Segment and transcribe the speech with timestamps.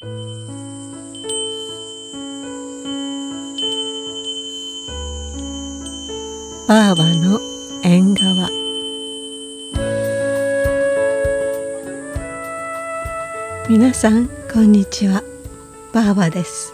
[0.00, 0.06] ば
[6.90, 7.40] あばの
[7.82, 8.48] 縁側。
[13.68, 15.24] 皆さんこんにちは。
[15.92, 16.72] ばあばです。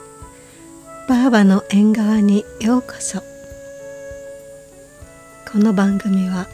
[1.08, 3.22] ばあばの縁側にようこそ。
[5.50, 6.46] この番組は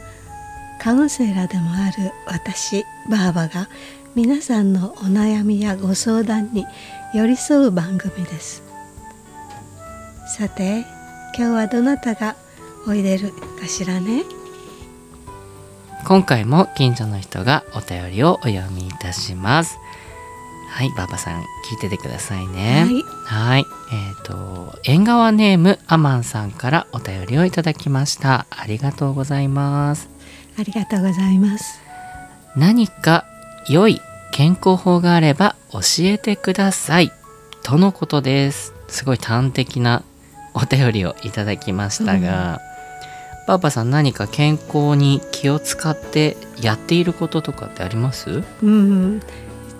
[0.81, 3.69] カウンセラーでもある私ばあばが
[4.17, 6.67] 皆さんのお悩みやご相談に
[7.15, 8.65] 寄り添う番組です。
[10.37, 10.85] さて
[11.37, 12.35] 今日はどなたが
[12.89, 14.25] おいでるかしらね？
[16.05, 19.79] 今回も近所の人がお便りをお読みいたします。
[20.71, 22.89] はいばあばさん聞いててくださいね。
[23.27, 23.65] はい。
[23.93, 28.47] えっ、ー、と縁側ネームアマンさんからお便りをいただきました。
[28.51, 30.09] ありがとうございます。
[30.59, 31.81] ありがとうございます。
[32.57, 33.30] 何か
[33.69, 34.01] 良い
[34.33, 37.13] 健康法があれば教えてください。
[37.63, 38.73] とのことです。
[38.89, 40.03] すごい端的な
[40.55, 48.43] お便りをいただきましたが、うん、パパさん何か健康に気を使ってやっていることとかってあります？
[48.63, 49.21] うん。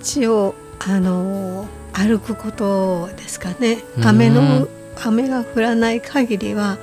[0.01, 3.79] 一応あの歩くことですかね。
[4.05, 4.69] 雨の
[5.03, 6.79] 雨が降らない限りは、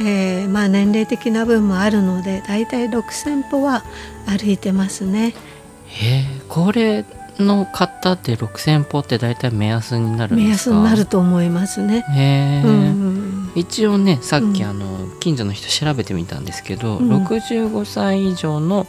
[0.00, 3.84] えー、まあ年齢的な分もあるのでだいたい6,000歩は
[4.26, 5.34] 歩いてますね。
[5.92, 7.04] へえ高齢
[7.38, 12.04] の方って6,000歩って大体目安になる目安になると思いますね。
[12.10, 18.86] へえ、うん、一応ねさっきあの、近所の人調べてみたんですけど、うん、65歳以上の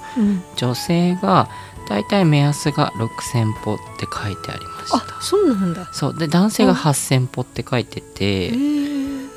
[0.55, 1.49] 女性が
[1.87, 4.97] 大体目安が6,000歩って書いてありました。
[4.97, 5.89] あそうなんだ。
[5.93, 6.17] そう。
[6.17, 8.53] で男性が8,000歩って書いてて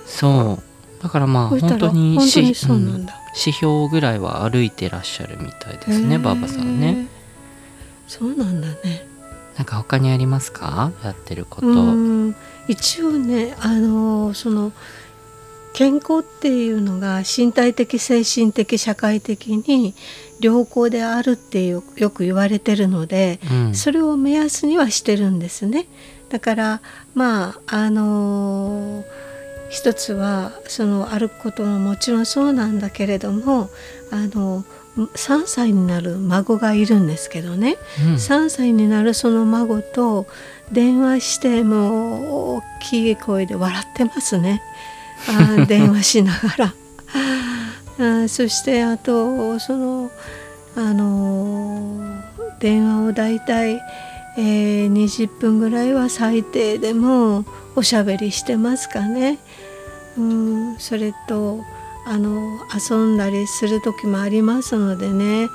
[0.06, 1.02] そう。
[1.02, 7.06] だからまあ本当にし、指標ぐらいは歩いてらっしゃるみたいですねばあばさんね。
[8.06, 9.06] そうなんだね。
[9.56, 10.92] なんか他にありますか？
[11.02, 11.66] やってること。
[12.68, 14.72] 一応ねあのその
[15.72, 19.94] 健康っていうのが身体的精神的社会的に
[20.40, 25.86] 良好であるってよく言われてるので、うん、それを目安にはしてるんですね。
[26.28, 26.82] だから
[27.14, 29.04] まああの
[29.70, 33.70] 一つはその歩くことももちろんそうなんだけれども
[34.10, 34.64] あの
[34.96, 40.26] 3歳になる孫がいるんですけどね、うん、3歳になるその孫と
[40.72, 44.62] 電話してもう大きい声で笑ってますね。
[45.28, 46.74] あ 電話しながら。
[48.24, 50.10] あそしてあとその
[50.74, 52.22] あの
[52.58, 53.80] 電話をだいたい、
[54.36, 59.38] えー、20分ぐらいは最低でもおしゃべりしてますかね。
[60.18, 61.60] うん、それと
[62.06, 65.48] あの遊んだりする時もありますのでね。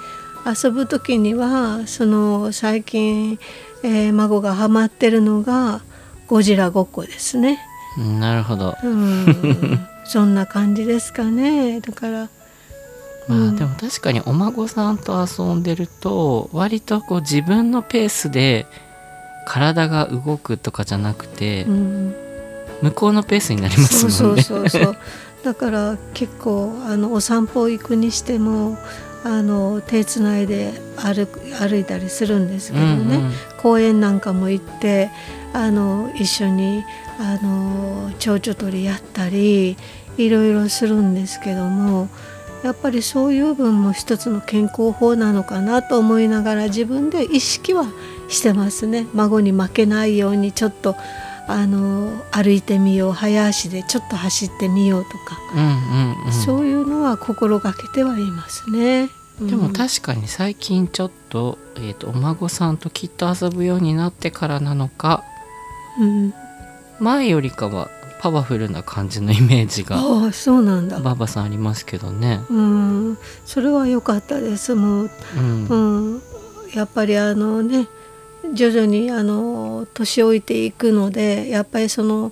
[0.45, 3.39] 遊ぶ時にはその最近、
[3.83, 5.81] えー、孫がハマってるのが
[6.27, 7.59] ゴジラごっこですね。
[8.19, 11.79] なるほど、うん、 そんな感じですかね。
[11.81, 12.29] だから。
[13.27, 18.65] まあでも確かにお孫さんと遊んでると割とこう自分のペースで
[19.45, 22.15] 体が動くとかじゃなくて、うん、
[22.81, 24.41] 向こうのペースになりますもんね。
[24.43, 24.97] そうそうそう。
[25.43, 28.77] だから結構あのお散歩行くにしても
[29.23, 31.27] あの手つないで歩
[31.59, 33.31] 歩いたりするんですけどね、うんうん、
[33.61, 35.09] 公園なんかも行って
[35.53, 36.83] あの一緒に
[37.19, 39.77] あの蝶々取りやったり
[40.17, 42.07] いろいろするんですけども
[42.63, 47.85] やっぱりそういう分も一つの健康法なのかなと思いながら自分で意識は
[48.27, 49.07] してますね。
[49.13, 50.95] 孫に負けないようにちょっと
[51.47, 55.65] あの歩いてみよう早足でちょっと走ってみようとか、うんう
[56.21, 59.09] んうん、そういうのは心がけてはいますね。
[59.39, 65.23] でも確かに最近ちょっと,、えーと、お孫さんときっと遊ぶようになってからなのか、
[65.99, 66.33] うん、
[66.99, 70.99] 前よりかはパワフルな感じのイメージがあそうなんだ。
[70.99, 72.41] ばばさんありますけどね。
[72.51, 73.17] うん。
[73.45, 75.75] それは良かったですもう、うん、う
[76.17, 76.21] ん、
[76.75, 77.87] やっぱりあのね
[78.53, 82.31] 徐々にあの年老いていくのでやっぱりその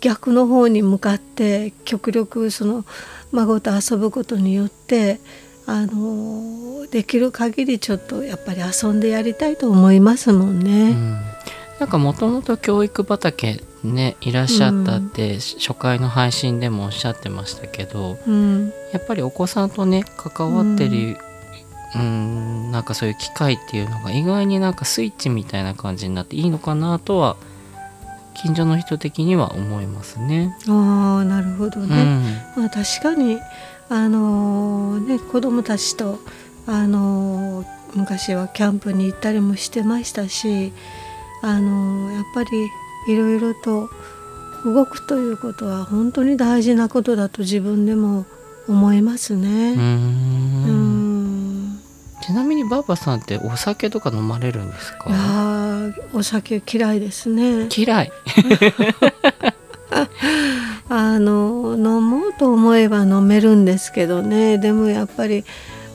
[0.00, 2.84] 逆の方に向かって極力その
[3.32, 5.20] 孫と遊ぶことによって
[5.66, 10.90] あのできる限りちょっとやっぱり遊んでやりたいと思いますもんね。
[10.90, 11.20] うん、
[11.78, 21.18] なんかもともと教育畑ねいらっしゃったって、うん、初回の配信でもおっしゃってましたけど、うん、やっぱりお子さんとね関わってる
[21.96, 27.36] うんなんかそういう機械っていうのが意外になんかスイッチみたいな感じになっていいのかなとは
[28.34, 30.56] 近所の人的には思いますね。
[30.68, 31.96] あなるほどね、
[32.56, 33.40] うん、まあ、確かに
[33.88, 36.20] あのー、ね子供たちと
[36.68, 37.66] あのー、
[37.96, 40.72] 昔はキャンプに行ったりもしてましたし
[41.42, 42.48] あのやっぱり
[43.08, 43.90] いろいろと
[44.64, 48.24] 動くということは本当に大事なことだと自分でも
[48.68, 49.72] 思いますね。
[49.72, 51.07] うん
[52.28, 55.08] ちなみにばあばさんってお酒とか飲まれるんですか？
[55.08, 57.68] いやお酒嫌いですね。
[57.74, 58.12] 嫌い。
[60.90, 64.58] あの飲もうと思えば飲めるんですけどね。
[64.58, 65.46] でもやっぱり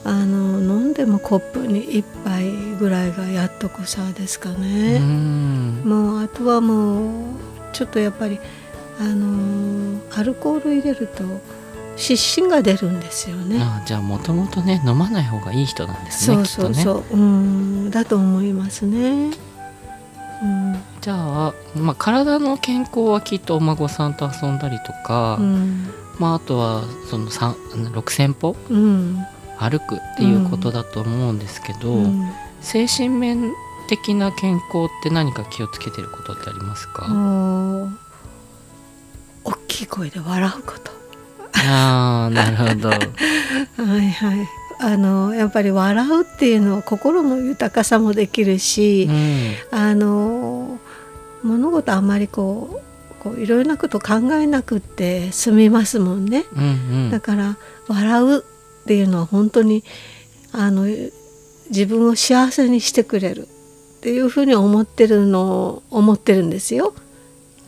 [0.04, 4.98] あの飲んでもコップに1杯ぐらいがやっとこさですかね。
[5.84, 7.10] もうあとはもう
[7.72, 8.40] ちょっとやっぱり
[9.00, 11.22] あのアルコール入れると
[11.96, 13.58] 湿疹が出るんですよね。
[13.60, 19.32] あじゃあもともとね飲まない方がいい人なんですねそうそうそう、ね、うんだと思いますね。
[20.42, 25.88] うん、じゃあ、まあ、体の健康はきっとお孫さんと遊んだりとか、うん、
[26.18, 29.24] まあ、あとはその6,000歩、うん、
[29.58, 32.30] 歩くっていうことだと思うんですけど、うん、
[32.60, 33.52] 精神面
[33.88, 37.06] 的な健康って何か気をつけてることってありますか？
[39.44, 40.92] 大きい声で笑うこと
[41.66, 42.88] ああなるほど。
[42.90, 44.48] はいはい。
[44.80, 50.78] あのやっぱり笑うっていうのは心の豊かさもできるし、うん、あの
[51.42, 56.66] 物事あんまりこうこういろいろなこと考えなくって済みますもんね、うんう
[57.08, 57.56] ん、だから
[57.88, 58.42] 笑うっ
[58.86, 59.84] ていうのは本当に
[60.52, 60.86] あの
[61.70, 63.48] 自分を幸せにしてくれる
[63.98, 66.94] っていうふうに思ってるのを思ってるんですよ。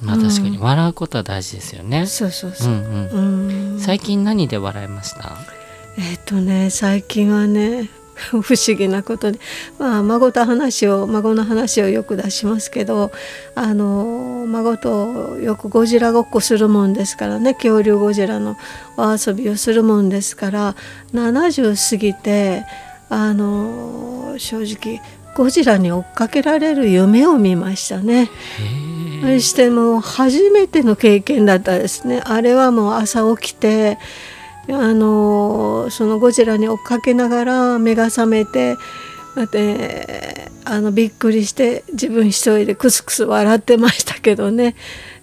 [0.02, 2.00] まあ確かに笑うことは大事ですよね。
[2.00, 2.68] うん、そうそうそう。
[2.68, 3.08] うん
[3.72, 5.36] うん、最近何で笑いました？
[5.98, 7.88] えっ、ー、とね最近はね
[8.30, 9.38] 不思議なことに、
[9.78, 13.12] まあ、孫と話を孫の話をよく出しますけど
[13.54, 18.56] あの孫とよくゴジラごっこするもんですからね恐竜ゴジラの
[18.96, 20.74] お遊びをするもんですから
[21.12, 22.64] 70過ぎて
[23.10, 25.00] あの正直
[25.36, 28.30] ゴジラに追っかけられる夢を見ましたね。
[29.22, 32.22] そしても初めての経験だったですね。
[32.24, 33.98] あれはもう朝起きて
[34.68, 38.76] あのそのゴジラに追っかけながら目が覚めて
[39.44, 44.74] ってあのびっくりして自分一人でクスクス笑ってましたけどね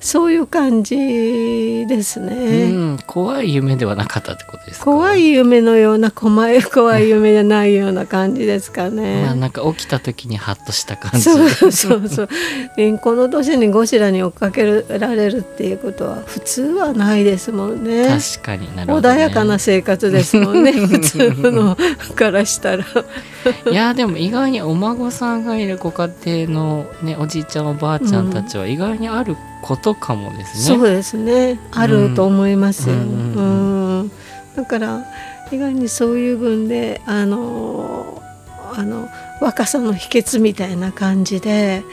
[0.03, 4.85] そういう感じですね、うん、怖い夢ではなかったってことですか？
[4.85, 9.23] 怖い夢のような怖い怖い夢じゃないような感じですかね。
[9.23, 11.21] まあなんか起きた時にハッとした感じ。
[11.21, 12.29] そうそうそう
[12.99, 18.07] こ の年にゴジラに追っかけられるっていうことは普通はないですもんね。
[18.35, 20.73] 確かにね、穏やかな生活ですもんね。
[20.85, 21.77] 普通の
[22.15, 22.85] からしたら。
[23.71, 30.77] いやでも意外にお孫さんがいるご家庭のねおじいちゃんおばあちゃんたちは意外にあることかもですね。
[30.77, 32.95] そうですねあると思いますよ。
[32.95, 34.11] うん、うん、
[34.55, 35.05] だから
[35.51, 38.21] 意外にそういう分であの
[38.75, 39.07] あの
[39.39, 41.83] 若さの秘訣みたいな感じで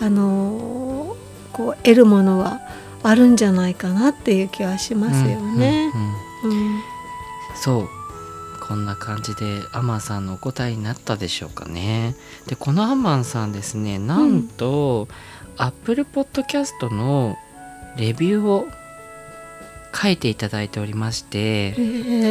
[0.00, 1.16] あの
[1.52, 2.60] こう得るものは
[3.02, 5.92] あるんじゃないかなっていう気はしますよね。
[7.56, 7.88] そう
[8.68, 12.14] こんな感じでアマンさんのお答えになったでしょうかね。
[12.46, 15.16] でこのアマンさんですねなんと、うん
[15.58, 17.36] アップルポッドキャストの
[17.96, 18.68] レビューを
[19.94, 21.72] 書いていただいておりまして、え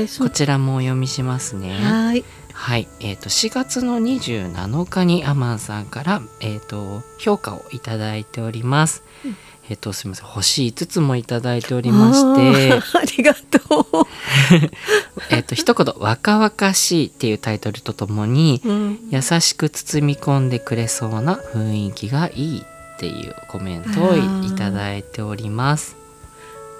[0.04, 1.74] ー、こちらもお読みしますね。
[1.80, 2.24] はい。
[2.54, 9.04] はい、えーと、4月の27日にアマンさんから、えーと、評価をいただいております。
[9.26, 9.38] うん、
[9.69, 10.26] えっ、ー、とすみません。
[10.28, 12.73] 星5つもいただいておりまして。
[12.97, 14.07] ありがとう。
[15.31, 25.97] えっと一言「若々しい」っていうタイトルとともに、うん、優しく包み込んでくれそうな雰囲気がいいっていうコメントをいただいております。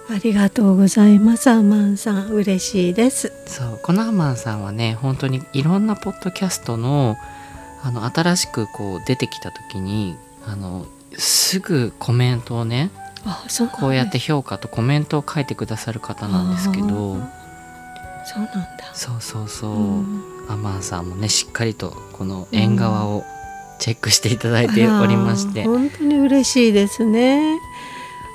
[0.10, 1.50] ありがとうございます。
[1.50, 3.34] アマンさん嬉しいです。
[3.48, 7.18] そうこのアマンさんはね本当にいろんなポッドキャストの
[7.84, 10.86] あの新しくこう出てきた時にあの
[11.18, 12.92] すぐコメントをね
[13.80, 16.88] こうやって評価とコメントを書いてくださる方なんですけど。
[18.28, 18.92] そうなんだ。
[18.94, 23.24] そうそうそう、うん、アマンさんもねしっかりとこの縁側を
[23.80, 25.64] チェックしていただいておりまして。
[25.66, 27.60] 本当に嬉しいですね。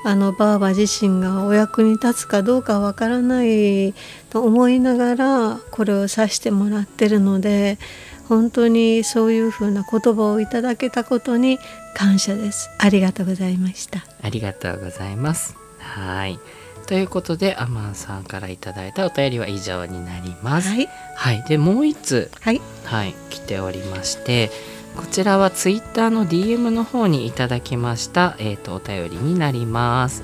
[0.02, 3.92] あのばあば自身がお役に立つかどうかわからない
[4.30, 7.78] と思いながらこれをさしてもらってるので
[8.26, 11.58] 本当にそういうふうな言葉をいただけたことに
[11.94, 12.70] 感謝です。
[12.78, 14.04] ありがとうございました。
[14.22, 15.56] ありがとうございます。
[15.78, 16.38] はい。
[16.86, 20.68] ということでアマンさんからいただいたお便りは以上になります。
[20.70, 24.50] はい、はい、でもう一つ、はい、はい、来ておりまして
[24.96, 30.22] こちらはツイッターの DM の方にいただきました、えーと、お便りになります。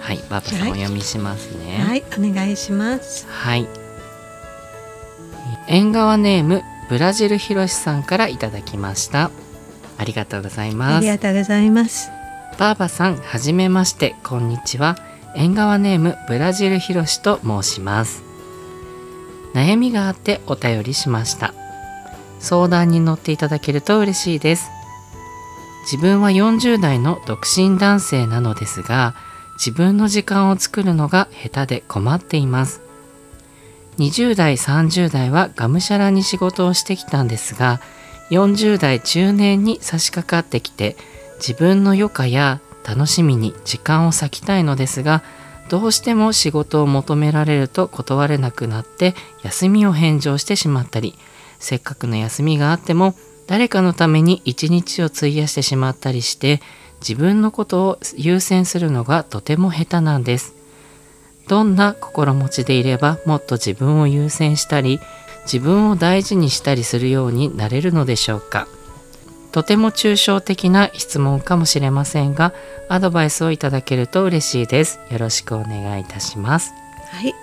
[0.00, 1.78] はいバーバさんお読みしますね。
[1.84, 3.26] はい、お願いします。
[3.28, 3.66] はい。
[5.66, 9.30] 縁側ネームブラジルひろしさんからいただきました。
[9.98, 10.96] ありがとうございます。
[10.96, 12.10] ありがとうございます。
[12.58, 14.14] ばあばさんはじめまして。
[14.24, 14.96] こんにちは。
[15.34, 18.28] 縁側ネームブラジルひろしと申します。
[19.54, 21.54] 悩みがあってお便りしました
[22.38, 24.70] 相談に乗っていただけると嬉しいです。
[25.90, 29.14] 自分は40代の独身男性なのですが
[29.54, 32.82] 自分の時間を作るのが下手で困っています。
[33.98, 37.80] 20代30代はがむしゃらに仕事をしてきたんですが
[38.30, 40.96] 40代中年に差し掛かってきて
[41.38, 45.22] 自分の余暇や楽しみに時間を割きたいのですが
[45.68, 51.14] どうしても仕事を求められると断れなくなって休みを返上してしまったり
[51.58, 53.14] せっかくの休みがあっても
[53.46, 56.60] 誰かのために一日を費やしてしまったりして
[57.00, 60.54] 自分のことを優先するのがとても下手なんです。
[61.48, 65.00] どんな心持ちでいればもっと自分を優先したり
[65.44, 68.68] 自分を大事にしたりするようになれるのでしょうか。
[69.50, 72.52] とても抽象的な質問かもしれませんが
[72.90, 75.00] アドバイスをいただけると嬉しいです。
[75.10, 76.74] よろしくお願いいたします。
[77.10, 77.34] はい、は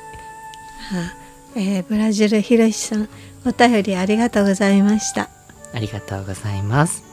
[1.02, 3.10] あえー、ブラジルひろしさん。
[3.46, 5.30] お便りありがとうございました。
[5.74, 7.04] ありがとうございます。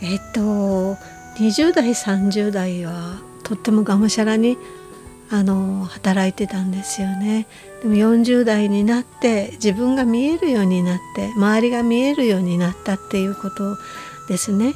[0.00, 0.96] えっと
[1.36, 4.56] 20代30代はとってもがむしゃらに
[5.30, 7.46] あの働いてたんですよね。
[7.82, 13.76] でも40代になって自分が見えるようになって周りが見えるようになったっていうこと
[14.28, 14.74] ですね、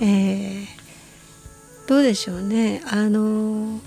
[0.00, 2.82] えー、どうでしょうね。
[2.86, 3.80] あの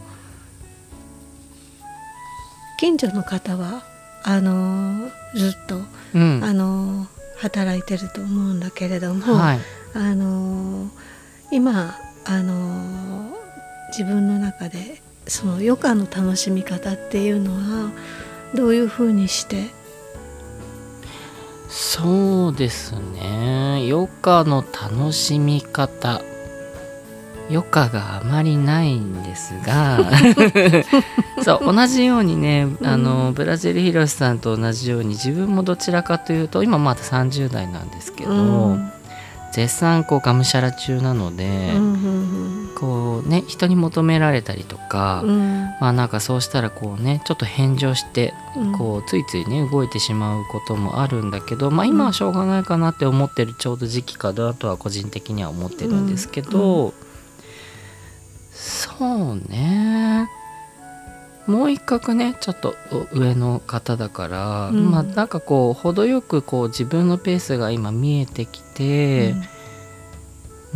[2.78, 3.84] 近所の方は
[4.24, 5.82] あのずっと、
[6.14, 7.08] うん、あの
[7.38, 9.60] 働いてると思うんだけれども、はい、
[9.94, 10.90] あの
[11.52, 11.96] 今
[12.26, 13.36] あの
[13.90, 17.92] 自分の中でその余暇の楽しみ方っていうのは
[18.56, 19.68] どういうふうにして？
[21.70, 23.88] そうですね。
[23.92, 26.22] 余暇の楽しみ方
[27.50, 30.00] 余暇があまりないんですが。
[31.44, 38.92] そう同じようにねあの、ブラジルヒロシさんと同じように自分もどちらかというと今まだ30代なんですけど、うん、
[39.52, 48.34] 絶賛こうがむしゃら中なので、うんうんうん、こうね人に求められたりとか、うん、まあなんかそうしたらこうねちょっと返上して、
[48.78, 56.94] こうついついね動いてしまうこともあるんだけど、まあ、今はしょうがないかなって思ってるちょうど時期かなとは個人的には思ってるんですけど、うん、
[58.60, 60.30] そうね。
[61.48, 62.76] もう一角ねちょっと
[63.12, 69.34] 上の方だから、うん、まあなんかこう程よくこう自分のペースが今見えてきて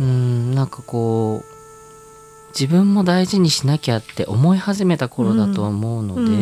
[0.00, 6.32] うんなんかこう自分も大事にしなきゃって思い始めた頃だと思うので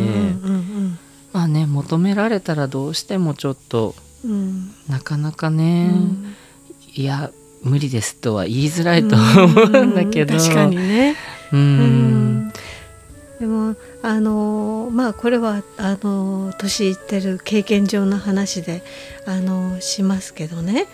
[1.35, 3.95] まあね求められたらどうしてもちょっと、
[4.25, 6.35] うん、なかなかね、うん、
[6.95, 7.31] いや
[7.63, 11.17] 無理ですとは言いづらいと思うんだけど、確かにね
[11.53, 12.53] うん。
[13.41, 18.83] でもあのまあこれはあの年いってる経験上の話で
[19.27, 20.87] あのしますけどね。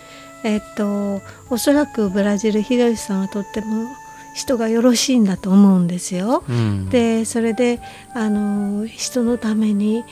[0.43, 3.87] えっとおそらくブラジル秀吉さんはとっても
[4.33, 6.43] 人がよろしいんだと思うんですよ。
[6.47, 7.79] うん、でそれで
[8.13, 10.03] あの人のために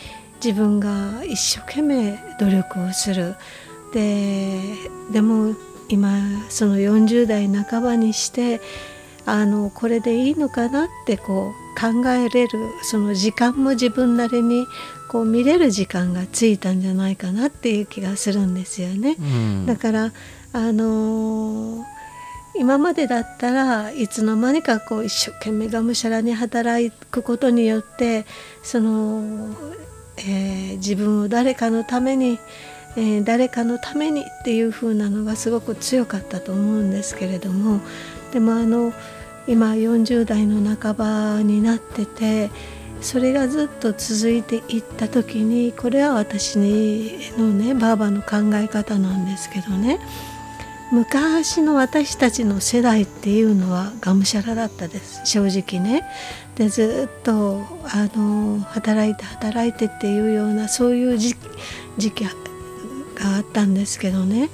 [0.43, 3.35] 自分が一生懸命努力をする。
[3.93, 4.59] で
[5.11, 5.55] でも
[5.89, 8.59] 今その40代半ばにして
[9.27, 14.65] あのこれでいいのかなってこう考えれるその時間も自分なりに
[15.09, 19.17] こう見れる時間がついたんじゃないかなっていう気がするんですよね。
[19.19, 20.13] うん、だから
[20.53, 21.83] あのー、
[22.57, 28.25] 今までだったらいつの間にかこう一生懸命がむしゃらに働くことによって
[28.63, 29.53] その、
[30.19, 32.39] えー、自分を誰かのために
[32.99, 37.79] えー、誰かのためにっていう風なのがすごく強かったと思うんですけれども
[38.33, 38.91] でもあの
[39.47, 42.49] 今40代の半ばになってて
[43.01, 49.99] それがずっと続いていった時にこれは私のねばあばの考え方なんですけどね。
[50.89, 55.21] 昔の私たちの世代っていうのはがむしゃらだったです。
[55.25, 56.03] 正直ね。
[56.55, 62.31] でずっとあの働いて働いてっていうようなそういう時期が
[63.37, 64.49] あったんですけどね。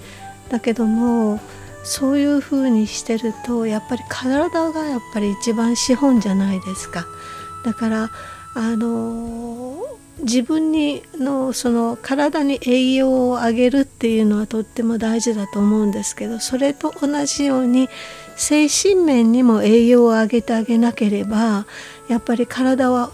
[0.50, 1.40] だけども
[1.84, 7.06] そういうふうにしてるとやっぱり体がやっぱり一番資本じゃないですか。
[7.64, 8.12] だから
[8.56, 9.78] あの
[10.20, 17.90] 自分にのその体に栄養をあげるっていうのはとっても大事だと思うんですけどそれと同じように
[18.36, 21.66] 精神面にも栄養をあげてあげなければ
[22.08, 23.12] やっぱり体は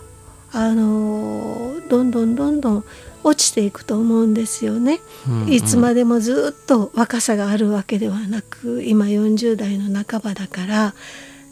[0.52, 2.86] あのどんどんどんどん
[3.30, 10.94] 落ちていくと思うんですよね、うんうん、いつまでもずっと若さがあるわけではなく今40代の半ばだから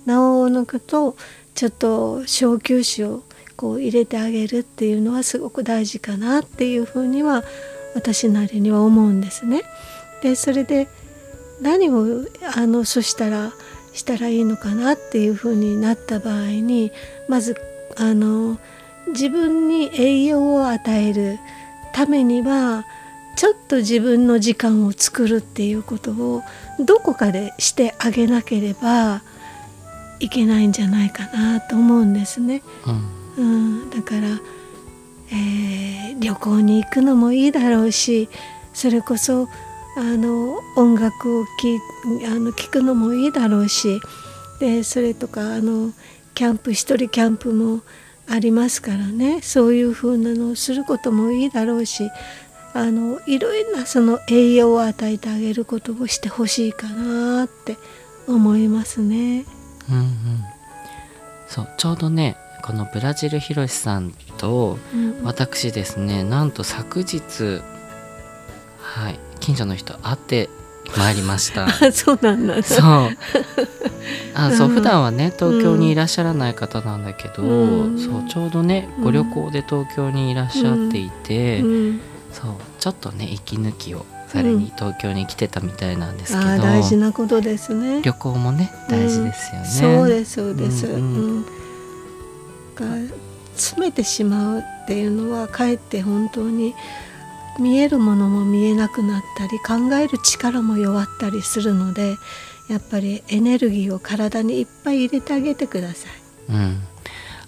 [0.06, 1.16] なおのくと
[1.54, 3.24] ちょっと小休止を
[3.56, 7.44] こう入れてあげるっていうのはすごく大事かなっていうふうには
[7.96, 9.64] 私なりには思うんですね。
[10.22, 10.88] でそれで
[11.62, 13.52] 何をあのそしたら
[13.94, 16.92] したらいいのかなっていうふうになった場合に
[17.28, 17.58] まず
[17.96, 18.60] あの
[19.08, 21.40] 自分に栄養を与える
[21.98, 22.86] ためには
[23.36, 26.44] ちょっと自分の時間を作るっていうことを
[26.80, 29.24] どこかでしてあげなければ
[30.20, 32.62] いけないんじゃないかなと思うんですね。
[33.36, 34.28] うん、うん、だから、
[35.32, 38.30] えー、旅行に行くのもいいだろうし
[38.76, 39.48] それこそ
[39.98, 41.80] あの音楽をき
[42.28, 44.00] あの聞くのもいいだろうし
[44.60, 45.94] でそれとかあの
[46.36, 47.82] キャンプ一人キャンプも
[48.30, 49.42] ありますからね。
[49.42, 52.10] そういうふうなのをすることもいいだろうし
[52.74, 57.78] あのいろいろなその栄養を与えてあげることをしてほしいかなって
[58.28, 59.46] 思いますね。
[59.90, 60.14] うんうん、
[61.48, 64.78] そうちょうどねこのブラジルひろしさんと
[65.24, 67.62] 私ですね、うん、なんと昨日
[68.80, 70.50] はい近所の人会って
[70.96, 71.68] まいりました。
[71.92, 72.62] そうなんだ。
[72.64, 72.82] そう。
[74.34, 81.62] あ、そう、普段はね、東京にいらっしゃらない方なんだけど、うん、そう、ちょうどね、ご旅行で東京にいらっしゃっていて。
[81.62, 82.02] うん、
[82.32, 88.02] そう、ちょっとね、息抜きをされに東京に来てたみたいなんですけど、うん、大事なことですね。
[88.02, 91.46] 旅行もね大事ですよね、そうですそうです、うん。
[92.76, 92.86] が
[93.56, 96.76] 詰めてしまうっていうのはかえって本当に
[97.60, 102.16] 見えるものも見えなくなったり考える力も弱ったりするので
[102.70, 106.12] やっぱりエネルギーを体にいっぱい入れてあげてください。
[106.50, 106.82] うん。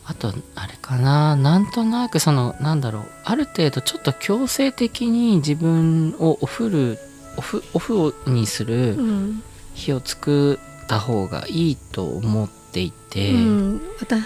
[0.05, 1.35] あとあれかな。
[1.35, 3.03] なんとなくそのなんだろう。
[3.25, 6.97] ある程度ちょっと強制的に自分をお風呂
[7.37, 8.97] オフオフにする
[9.73, 13.81] 日を作った方がいいと思っていて、うん、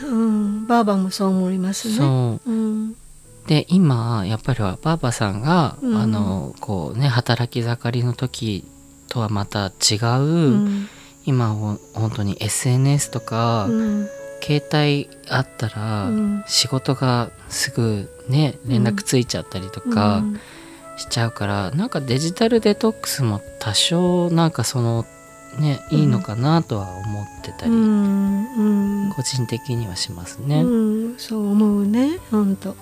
[0.06, 1.96] うん、ばあばもそう思いますね。
[1.96, 2.96] そう、うん
[3.48, 8.66] で今やっぱりはばあばさんが、うん、あのこうね働き盛りの時
[9.10, 10.90] とはまた違う、うん、
[11.26, 11.80] 今本
[12.16, 14.08] 当に SNS とか、うん、
[14.42, 16.10] 携帯あったら、
[16.48, 20.24] 仕事がすぐね連絡ついちゃったりとか
[20.98, 25.06] しちゃうから、なんかデジタルデトックスも多少なんかその
[25.60, 27.72] ねいいのかなとは思ってたり、
[29.16, 30.64] 個人的にはしますね。
[31.18, 32.76] そう思うね本当、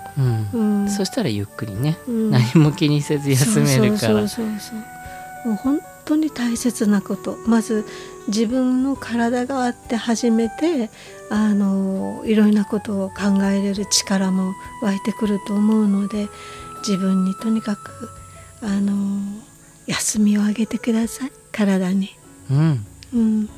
[0.54, 0.90] うん。
[0.90, 4.14] そしたらゆっくりね、何も気にせず休めるから。
[4.14, 4.74] そうそうそ
[5.46, 5.50] う。
[5.50, 7.38] もう本当に大切なこと。
[7.48, 7.86] まず
[8.28, 10.90] 自分の体があって初めて
[11.30, 16.28] あのいろんなことを考えれる力も湧いてくると思うので
[16.88, 18.10] 自分にとにかく
[18.62, 18.94] あの
[19.88, 21.32] 休みをあげてください。
[21.52, 22.10] 体に。
[22.50, 23.50] うん、うん、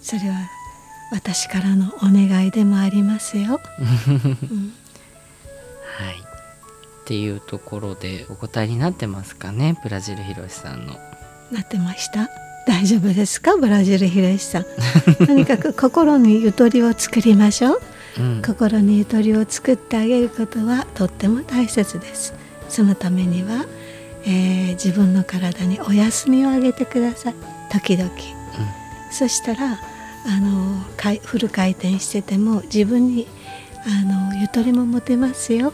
[0.00, 0.36] それは
[1.12, 3.60] 私からのお願いでもありますよ。
[3.78, 4.72] うん、
[5.98, 6.32] はい
[7.02, 10.98] っていうところでお答えになってますかねブラジルひろしさんの。
[11.50, 12.30] なってました
[12.66, 14.64] 大丈夫ですかブラジルひろしさん。
[15.26, 17.80] とにかく心にゆとりを作りましょう。
[18.18, 22.32] うん、心にゆとりを作ってあげることはとっても大切です。
[22.70, 23.66] そのためには、
[24.24, 27.34] えー、自分の体にお休みをあげてください。
[27.70, 28.14] 時々、うん、
[29.10, 29.78] そしたら
[30.24, 30.80] あの
[31.24, 33.26] フル回転してても自分に
[33.84, 35.72] あのゆとりも持てますよ。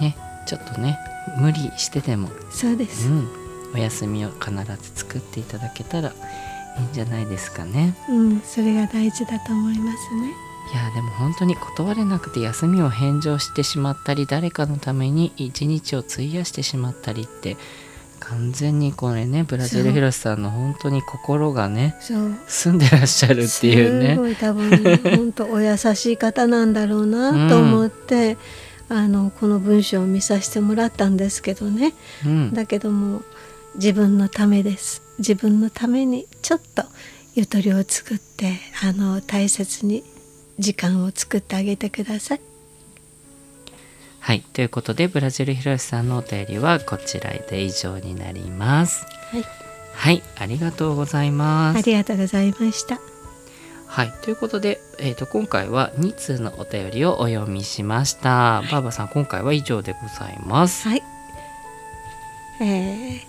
[0.00, 0.98] ねちょっとね
[1.38, 3.28] 無理してでもそうです、うん、
[3.74, 6.12] お休みを必ず作っていただけたら
[6.78, 7.94] いいんじゃないですかね。
[8.08, 10.46] うん、それが大事だと思いますね。
[10.72, 17.56] いやでも本当に断れなくて休みを返上してしまったり誰かのために一日を費やしてしまったりって
[18.20, 21.96] 完全にこれねブラジルヒロシさんの本当に心がね
[22.46, 24.14] 住んでらっしゃるっていうね。
[24.14, 24.70] すごい多分
[25.02, 28.36] 本当お優しい方なんだろうなと思って、
[28.88, 33.22] うん、あのこの文章を見させてもらったんですけどね、うん、だけども
[33.76, 35.02] 自分のためです。
[35.18, 36.84] 自分のためにちょっと
[37.34, 40.04] ゆとりを作ってあの大切に
[40.58, 42.55] 時間を作ってあげてください。
[44.26, 44.40] はい。
[44.40, 49.06] ということで、ブラジルひろしさんのお便りはこちらで以上になります。
[49.30, 49.44] はい。
[49.94, 50.22] はい。
[50.36, 51.78] ありがとうございます。
[51.78, 52.98] ありがとうございました。
[53.86, 54.12] はい。
[54.22, 58.64] ということで、えっ、ー、と、今回は2通のお便りをお読みしました。
[58.68, 60.88] ばあばさん、今回は以上でございます。
[60.88, 61.02] はい。
[62.60, 63.20] えー、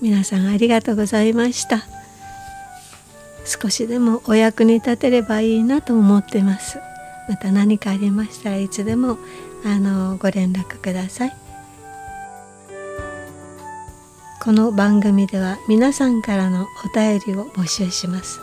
[0.00, 1.84] 皆さんありがとうございました。
[3.44, 6.78] 少しでもお役に立てればいいなと思ってます。
[7.28, 9.18] また何かありましたらいつでも
[9.64, 11.36] あのご連絡ください。
[14.42, 18.40] この番組では皆さんからのお便りを募集します。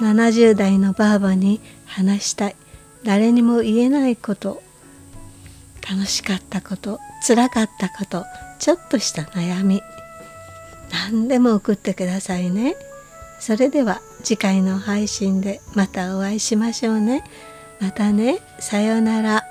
[0.00, 2.56] 70代のばあばに話したい。
[3.04, 4.62] 誰にも言えないこと。
[5.88, 6.98] 楽しかったこと。
[7.22, 8.24] つらかったこと。
[8.58, 9.82] ちょっとした悩み。
[10.90, 12.76] 何でも送ってくださいね。
[13.38, 17.22] それでは次回の配信でまたお会いしましょうね。
[17.80, 18.40] またね。
[18.58, 19.45] さようなら。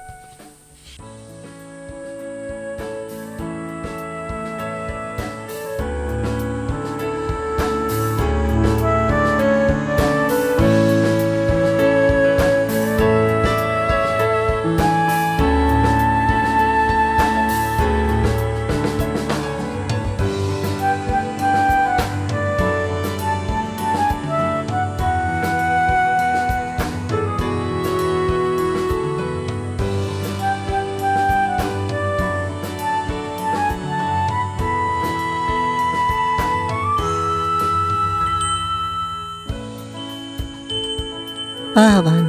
[41.76, 42.25] ばあばの縁側